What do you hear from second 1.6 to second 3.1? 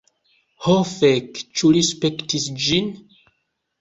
ĉu li spektis ĝin?